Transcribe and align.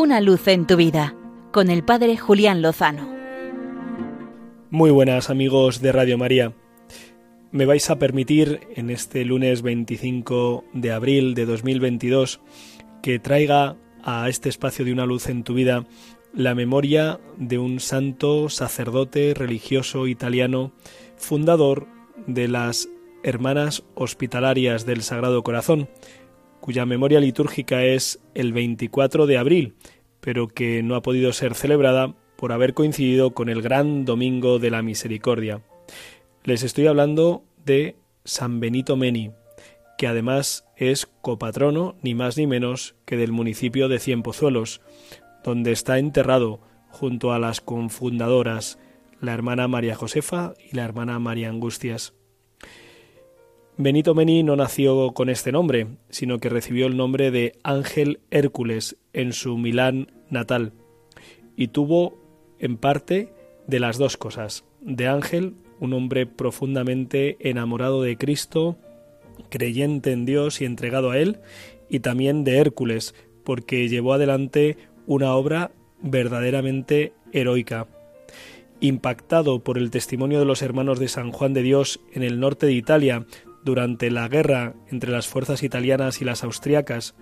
Una 0.00 0.22
luz 0.22 0.48
en 0.48 0.66
tu 0.66 0.76
vida 0.76 1.14
con 1.52 1.68
el 1.68 1.84
Padre 1.84 2.16
Julián 2.16 2.62
Lozano. 2.62 3.06
Muy 4.70 4.90
buenas 4.90 5.28
amigos 5.28 5.82
de 5.82 5.92
Radio 5.92 6.16
María. 6.16 6.54
Me 7.50 7.66
vais 7.66 7.90
a 7.90 7.98
permitir 7.98 8.60
en 8.74 8.88
este 8.88 9.26
lunes 9.26 9.60
25 9.60 10.64
de 10.72 10.92
abril 10.92 11.34
de 11.34 11.44
2022 11.44 12.40
que 13.02 13.18
traiga 13.18 13.76
a 14.02 14.26
este 14.30 14.48
espacio 14.48 14.86
de 14.86 14.94
una 14.94 15.04
luz 15.04 15.28
en 15.28 15.44
tu 15.44 15.52
vida 15.52 15.84
la 16.32 16.54
memoria 16.54 17.20
de 17.36 17.58
un 17.58 17.78
santo 17.78 18.48
sacerdote 18.48 19.34
religioso 19.34 20.06
italiano, 20.06 20.72
fundador 21.18 21.88
de 22.26 22.48
las 22.48 22.88
Hermanas 23.22 23.84
Hospitalarias 23.96 24.86
del 24.86 25.02
Sagrado 25.02 25.42
Corazón, 25.42 25.90
cuya 26.60 26.86
memoria 26.86 27.20
litúrgica 27.20 27.84
es 27.84 28.20
el 28.34 28.52
24 28.52 29.26
de 29.26 29.38
abril, 29.38 29.74
pero 30.20 30.48
que 30.48 30.82
no 30.82 30.94
ha 30.94 31.02
podido 31.02 31.32
ser 31.32 31.54
celebrada 31.54 32.14
por 32.36 32.52
haber 32.52 32.74
coincidido 32.74 33.32
con 33.32 33.48
el 33.48 33.62
gran 33.62 34.04
Domingo 34.04 34.58
de 34.58 34.70
la 34.70 34.82
Misericordia. 34.82 35.62
Les 36.44 36.62
estoy 36.62 36.86
hablando 36.86 37.44
de 37.64 37.96
San 38.24 38.60
Benito 38.60 38.96
Meni, 38.96 39.32
que 39.98 40.06
además 40.06 40.66
es 40.76 41.06
copatrono 41.20 41.96
ni 42.02 42.14
más 42.14 42.38
ni 42.38 42.46
menos 42.46 42.94
que 43.04 43.16
del 43.16 43.32
municipio 43.32 43.88
de 43.88 43.98
Cienpozuelos, 43.98 44.80
donde 45.44 45.72
está 45.72 45.98
enterrado 45.98 46.60
junto 46.88 47.32
a 47.32 47.38
las 47.38 47.60
confundadoras, 47.60 48.78
la 49.20 49.34
hermana 49.34 49.68
María 49.68 49.94
Josefa 49.94 50.54
y 50.70 50.76
la 50.76 50.84
hermana 50.84 51.18
María 51.18 51.50
Angustias. 51.50 52.14
Benito 53.82 54.14
Meni 54.14 54.42
no 54.42 54.56
nació 54.56 55.12
con 55.12 55.30
este 55.30 55.52
nombre, 55.52 55.86
sino 56.10 56.38
que 56.38 56.50
recibió 56.50 56.86
el 56.86 56.98
nombre 56.98 57.30
de 57.30 57.54
Ángel 57.62 58.20
Hércules 58.30 58.98
en 59.14 59.32
su 59.32 59.56
Milán 59.56 60.12
natal, 60.28 60.74
y 61.56 61.68
tuvo 61.68 62.20
en 62.58 62.76
parte 62.76 63.32
de 63.66 63.80
las 63.80 63.96
dos 63.96 64.18
cosas, 64.18 64.66
de 64.82 65.08
Ángel, 65.08 65.54
un 65.78 65.94
hombre 65.94 66.26
profundamente 66.26 67.38
enamorado 67.40 68.02
de 68.02 68.18
Cristo, 68.18 68.76
creyente 69.48 70.12
en 70.12 70.26
Dios 70.26 70.60
y 70.60 70.66
entregado 70.66 71.10
a 71.10 71.16
Él, 71.16 71.38
y 71.88 72.00
también 72.00 72.44
de 72.44 72.58
Hércules, 72.58 73.14
porque 73.44 73.88
llevó 73.88 74.12
adelante 74.12 74.76
una 75.06 75.34
obra 75.34 75.70
verdaderamente 76.02 77.14
heroica. 77.32 77.86
Impactado 78.80 79.60
por 79.60 79.78
el 79.78 79.90
testimonio 79.90 80.38
de 80.38 80.44
los 80.44 80.60
hermanos 80.60 80.98
de 80.98 81.08
San 81.08 81.32
Juan 81.32 81.54
de 81.54 81.62
Dios 81.62 82.00
en 82.12 82.22
el 82.22 82.40
norte 82.40 82.66
de 82.66 82.72
Italia, 82.72 83.26
durante 83.64 84.10
la 84.10 84.28
guerra 84.28 84.74
entre 84.90 85.10
las 85.10 85.26
fuerzas 85.26 85.62
italianas 85.62 86.20
y 86.20 86.24
las 86.24 86.44
austriacas, 86.44 87.14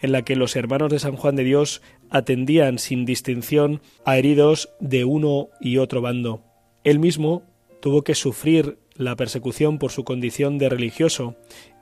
en 0.00 0.12
la 0.12 0.22
que 0.22 0.36
los 0.36 0.56
hermanos 0.56 0.90
de 0.90 0.98
San 0.98 1.16
Juan 1.16 1.36
de 1.36 1.44
Dios 1.44 1.82
atendían 2.10 2.78
sin 2.78 3.04
distinción 3.04 3.80
a 4.04 4.18
heridos 4.18 4.70
de 4.80 5.04
uno 5.04 5.48
y 5.60 5.78
otro 5.78 6.00
bando. 6.00 6.42
Él 6.84 6.98
mismo 6.98 7.42
tuvo 7.80 8.02
que 8.02 8.14
sufrir 8.14 8.78
la 8.94 9.16
persecución 9.16 9.78
por 9.78 9.90
su 9.90 10.04
condición 10.04 10.58
de 10.58 10.68
religioso 10.68 11.36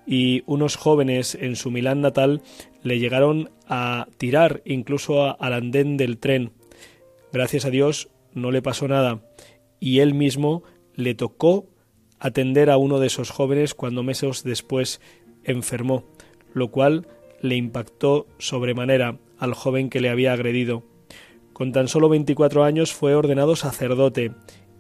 y 0.06 0.42
unos 0.46 0.76
jóvenes 0.76 1.34
en 1.34 1.56
su 1.56 1.70
Milán 1.70 2.00
natal 2.00 2.42
le 2.82 2.98
llegaron 2.98 3.50
a 3.68 4.06
tirar 4.16 4.62
incluso 4.64 5.40
al 5.40 5.52
andén 5.52 5.96
del 5.96 6.18
tren. 6.18 6.52
Gracias 7.32 7.64
a 7.64 7.70
Dios 7.70 8.08
no 8.32 8.50
le 8.50 8.62
pasó 8.62 8.88
nada 8.88 9.20
y 9.80 10.00
él 10.00 10.14
mismo 10.14 10.62
le 10.94 11.14
tocó 11.14 11.66
atender 12.20 12.70
a 12.70 12.76
uno 12.76 13.00
de 13.00 13.06
esos 13.06 13.30
jóvenes 13.30 13.74
cuando 13.74 14.02
meses 14.02 14.42
después 14.44 15.00
enfermó, 15.44 16.04
lo 16.52 16.68
cual 16.70 17.06
le 17.40 17.56
impactó 17.56 18.26
sobremanera 18.38 19.18
al 19.38 19.54
joven 19.54 19.90
que 19.90 20.00
le 20.00 20.10
había 20.10 20.32
agredido. 20.32 20.82
Con 21.52 21.72
tan 21.72 21.88
solo 21.88 22.08
24 22.08 22.64
años 22.64 22.92
fue 22.92 23.14
ordenado 23.14 23.56
sacerdote 23.56 24.32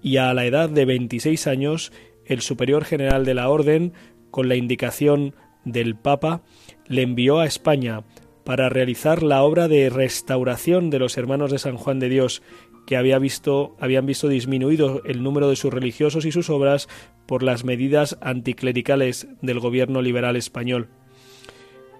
y 0.02 0.18
a 0.18 0.32
la 0.34 0.46
edad 0.46 0.68
de 0.68 0.84
26 0.84 1.46
años 1.46 1.92
el 2.24 2.40
superior 2.40 2.84
general 2.84 3.24
de 3.24 3.34
la 3.34 3.48
orden, 3.48 3.94
con 4.30 4.48
la 4.48 4.54
indicación 4.54 5.34
del 5.64 5.96
Papa, 5.96 6.42
le 6.86 7.02
envió 7.02 7.38
a 7.38 7.46
España 7.46 8.04
para 8.44 8.68
realizar 8.68 9.22
la 9.22 9.42
obra 9.42 9.68
de 9.68 9.90
restauración 9.90 10.90
de 10.90 10.98
los 10.98 11.18
hermanos 11.18 11.50
de 11.50 11.58
San 11.58 11.76
Juan 11.76 11.98
de 11.98 12.08
Dios 12.08 12.42
que 12.88 12.96
había 12.96 13.18
visto, 13.18 13.76
habían 13.78 14.06
visto 14.06 14.28
disminuido 14.28 15.02
el 15.04 15.22
número 15.22 15.50
de 15.50 15.56
sus 15.56 15.70
religiosos 15.70 16.24
y 16.24 16.32
sus 16.32 16.48
obras 16.48 16.88
por 17.26 17.42
las 17.42 17.62
medidas 17.62 18.16
anticlericales 18.22 19.28
del 19.42 19.60
gobierno 19.60 20.00
liberal 20.00 20.36
español. 20.36 20.88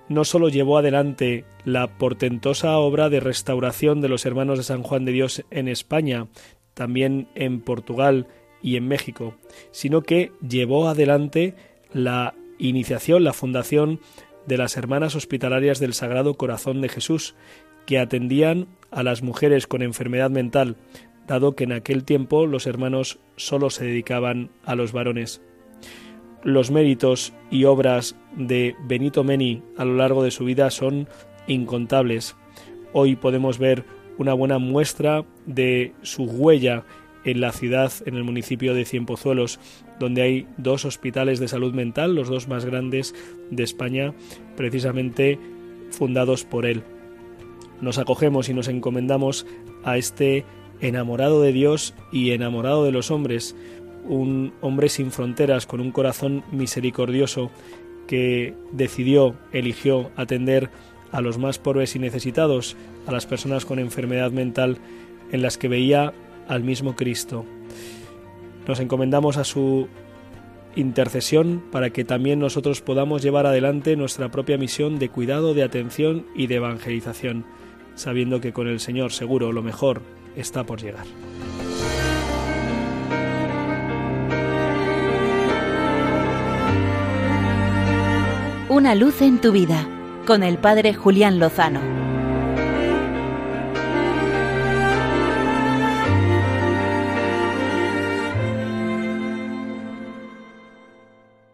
No 0.09 0.25
sólo 0.25 0.49
llevó 0.49 0.79
adelante 0.79 1.45
la 1.67 1.99
portentosa 1.99 2.79
obra 2.79 3.11
de 3.11 3.21
restauración 3.21 4.01
de 4.01 4.09
los 4.09 4.25
hermanos 4.25 4.57
de 4.57 4.65
San 4.65 4.83
Juan 4.83 5.05
de 5.05 5.13
Dios 5.13 5.45
en 5.51 5.69
España, 5.69 6.29
también 6.73 7.29
en 7.35 7.61
Portugal 7.61 8.27
y 8.63 8.77
en 8.77 8.89
México, 8.89 9.35
sino 9.71 10.01
que 10.01 10.33
llevó 10.41 10.89
adelante 10.89 11.55
la 11.93 12.35
iniciación, 12.59 13.25
la 13.25 13.35
fundación 13.35 14.01
de 14.47 14.57
las 14.57 14.79
Hermanas 14.79 15.17
Hospitalarias 15.17 15.81
del 15.81 15.93
Sagrado 15.93 16.33
Corazón 16.39 16.81
de 16.81 16.89
Jesús, 16.89 17.35
que 17.89 17.99
atendían 17.99 18.67
a 18.91 19.03
las 19.03 19.23
mujeres 19.23 19.67
con 19.67 19.81
enfermedad 19.81 20.29
mental, 20.29 20.77
dado 21.27 21.57
que 21.57 21.65
en 21.65 21.73
aquel 21.73 22.05
tiempo 22.05 22.45
los 22.45 22.67
hermanos 22.67 23.19
solo 23.37 23.71
se 23.71 23.87
dedicaban 23.87 24.51
a 24.67 24.75
los 24.75 24.93
varones. 24.93 25.41
Los 26.45 26.71
méritos 26.71 27.33
y 27.51 27.65
obras 27.65 28.15
de 28.37 28.77
Benito 28.85 29.25
Meni 29.25 29.63
a 29.79 29.87
lo 29.87 29.95
largo 29.95 30.23
de 30.23 30.31
su 30.31 30.45
vida 30.45 30.71
son 30.71 31.09
incontables. 31.47 32.37
Hoy 32.93 33.17
podemos 33.17 33.57
ver 33.57 33.87
una 34.19 34.35
buena 34.35 34.59
muestra 34.59 35.25
de 35.47 35.95
su 36.03 36.25
huella 36.25 36.85
en 37.25 37.41
la 37.41 37.53
ciudad, 37.53 37.91
en 38.05 38.17
el 38.17 38.25
municipio 38.25 38.75
de 38.75 38.85
Cienpozuelos, 38.85 39.61
donde 39.99 40.21
hay 40.21 40.47
dos 40.59 40.85
hospitales 40.85 41.41
de 41.41 41.49
salud 41.49 41.73
mental, 41.73 42.15
los 42.15 42.29
dos 42.29 42.49
más 42.49 42.67
grandes 42.67 43.15
de 43.51 43.63
España, 43.63 44.13
precisamente 44.57 45.39
fundados 45.91 46.45
por 46.45 46.67
él 46.67 46.83
nos 47.81 47.99
acogemos 47.99 48.49
y 48.49 48.55
nos 48.55 48.69
encomendamos 48.69 49.47
a 49.85 49.97
este 49.97 50.45
enamorado 50.81 51.43
de 51.43 51.53
Dios 51.53 51.95
y 52.13 52.31
enamorado 52.31 52.85
de 52.85 52.93
los 52.93 53.11
hombres, 53.11 53.57
un 54.05 54.53
hombre 54.61 54.89
sin 54.89 55.11
fronteras, 55.11 55.67
con 55.67 55.81
un 55.81 55.93
corazón 55.93 56.45
misericordioso, 56.53 57.51
que 58.07 58.55
decidió, 58.73 59.35
eligió 59.53 60.11
atender 60.17 60.71
a 61.13 61.21
los 61.21 61.39
más 61.39 61.59
pobres 61.59 61.95
y 61.95 61.99
necesitados, 61.99 62.77
a 63.07 63.13
las 63.13 63.27
personas 63.27 63.65
con 63.65 63.79
enfermedad 63.79 64.31
mental, 64.31 64.79
en 65.31 65.43
las 65.43 65.59
que 65.59 65.69
veía 65.69 66.13
al 66.49 66.63
mismo 66.63 66.97
Cristo. 66.97 67.45
Nos 68.67 68.81
encomendamos 68.81 69.37
a 69.37 69.45
su 69.45 69.89
intercesión 70.75 71.63
para 71.71 71.91
que 71.91 72.05
también 72.05 72.39
nosotros 72.39 72.81
podamos 72.81 73.23
llevar 73.23 73.47
adelante 73.47 73.97
nuestra 73.97 74.31
propia 74.31 74.59
misión 74.59 74.99
de 74.99 75.09
cuidado, 75.09 75.55
de 75.55 75.63
atención 75.63 76.27
y 76.35 76.47
de 76.47 76.57
evangelización 76.57 77.45
sabiendo 77.99 78.41
que 78.41 78.53
con 78.53 78.69
el 78.69 78.81
Señor 78.81 79.13
seguro 79.13 79.53
lo 79.53 79.63
mejor 79.63 80.03
está 80.37 80.65
por 80.65 80.81
llegar. 80.81 81.05
Una 88.69 88.95
luz 88.95 89.21
en 89.23 89.41
tu 89.41 89.51
vida 89.51 89.89
con 90.27 90.43
el 90.43 90.59
Padre 90.59 90.95
Julián 90.95 91.39
Lozano. 91.41 91.98